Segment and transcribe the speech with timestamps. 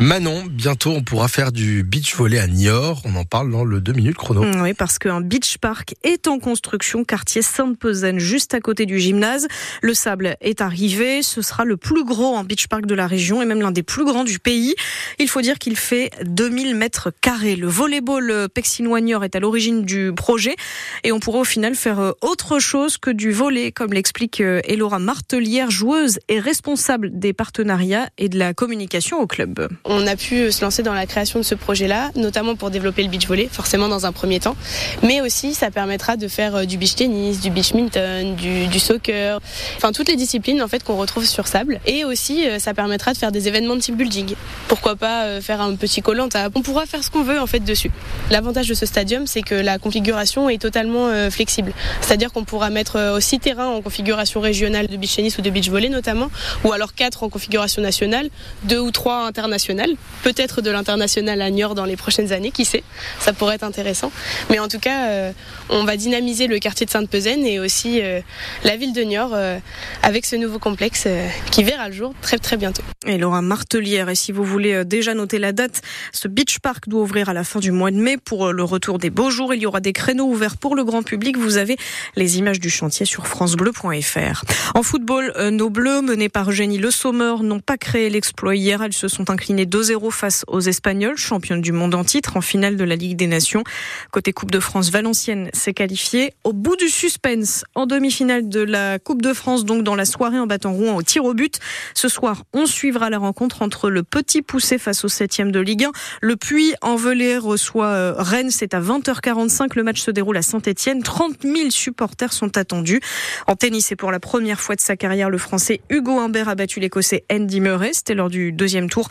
[0.00, 3.02] Manon, bientôt on pourra faire du beach volley à Niort.
[3.04, 4.44] On en parle dans le 2 minutes chrono.
[4.62, 9.48] Oui, parce qu'un beach park est en construction, quartier Sainte-Pezaine, juste à côté du gymnase.
[9.82, 11.22] Le sable est arrivé.
[11.22, 13.82] Ce sera le plus gros en beach park de la région et même l'un des
[13.82, 14.76] plus grands du pays.
[15.18, 17.56] Il faut dire qu'il fait 2000 mètres carrés.
[17.56, 20.54] Le volleyball pexinois Niort est à l'origine du projet
[21.02, 24.60] et on pourra au final faire euh, autre chose que du volley, comme l'explique euh,
[24.62, 29.68] Elora Martelière, joueuse et responsable des partenariats et de la communication au club.
[29.90, 33.08] On a pu se lancer dans la création de ce projet-là, notamment pour développer le
[33.08, 34.54] beach volley, forcément dans un premier temps,
[35.02, 39.40] mais aussi ça permettra de faire euh, du beach tennis, du beach minton, du, soccer,
[39.76, 43.14] enfin toutes les disciplines en fait qu'on retrouve sur sable, et aussi euh, ça permettra
[43.14, 44.34] de faire des événements de team building.
[44.68, 47.60] Pourquoi pas euh, faire un petit collant On pourra faire ce qu'on veut en fait
[47.60, 47.90] dessus.
[48.30, 53.14] L'avantage de ce stadium, c'est que la configuration est totalement flexible, c'est-à-dire qu'on pourra mettre
[53.16, 56.30] aussi terrain en configuration régionale de beach tennis ou de beach volley notamment,
[56.64, 58.28] ou alors quatre en configuration nationale,
[58.64, 59.77] deux ou trois internationales
[60.22, 62.82] peut-être de l'international à Niort dans les prochaines années, qui sait,
[63.18, 64.12] ça pourrait être intéressant.
[64.50, 65.32] Mais en tout cas, euh,
[65.70, 68.20] on va dynamiser le quartier de Sainte-Pezaine et aussi euh,
[68.64, 69.58] la ville de Niort euh,
[70.02, 71.06] avec ce nouveau complexe
[71.50, 72.82] qui verra le jour très très bientôt.
[73.06, 75.82] Et Laura Martelière, et si vous voulez déjà noter la date,
[76.12, 78.98] ce beach park doit ouvrir à la fin du mois de mai pour le retour
[78.98, 79.54] des beaux jours.
[79.54, 81.38] Il y aura des créneaux ouverts pour le grand public.
[81.38, 81.76] Vous avez
[82.16, 84.44] les images du chantier sur francebleu.fr.
[84.74, 88.82] En football, nos bleus menés par Eugénie Le Sommer n'ont pas créé l'exploit hier.
[88.82, 92.76] Elles se sont inclinées 2-0 face aux Espagnols, championnes du monde en titre, en finale
[92.76, 93.62] de la Ligue des Nations.
[94.10, 98.98] Côté Coupe de France, Valenciennes s'est qualifiée au bout du suspense en demi-finale de la
[98.98, 101.58] Coupe de France, donc dans la soirée en battant Rouen au tir au but.
[101.94, 105.84] Ce soir, on suivra la rencontre entre le Petit Poussé face au 7 de Ligue
[105.84, 105.92] 1.
[106.22, 109.72] Le Puy envelé reçoit euh, Rennes, c'est à 20h45.
[109.76, 111.02] Le match se déroule à Saint-Etienne.
[111.02, 113.00] 30 000 supporters sont attendus.
[113.46, 116.54] En tennis, et pour la première fois de sa carrière, le Français Hugo Humbert a
[116.54, 117.90] battu l'Écossais Andy Murray.
[117.92, 119.08] C'était lors du deuxième tour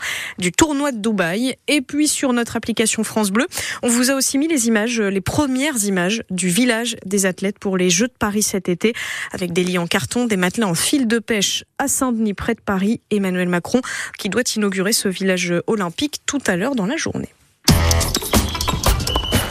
[0.50, 1.56] tournoi de Dubaï.
[1.68, 3.46] Et puis sur notre application France Bleu,
[3.82, 7.76] on vous a aussi mis les images, les premières images du village des athlètes pour
[7.76, 8.94] les Jeux de Paris cet été,
[9.32, 12.60] avec des lits en carton, des matelas en fil de pêche à Saint-Denis près de
[12.60, 13.00] Paris.
[13.10, 13.80] Emmanuel Macron
[14.18, 17.28] qui doit inaugurer ce village olympique tout à l'heure dans la journée.